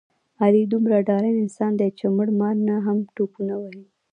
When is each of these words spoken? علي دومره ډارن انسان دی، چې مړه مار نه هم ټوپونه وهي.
علي 0.43 0.61
دومره 0.73 0.95
ډارن 1.07 1.35
انسان 1.43 1.71
دی، 1.79 1.89
چې 1.97 2.05
مړه 2.17 2.33
مار 2.41 2.55
نه 2.67 2.75
هم 2.85 2.97
ټوپونه 3.15 3.53
وهي. 3.61 3.85